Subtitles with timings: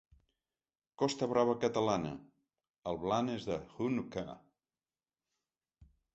[1.01, 2.13] Costa Brava catalana—,
[2.93, 4.37] el Blanes de Hoonoka'a.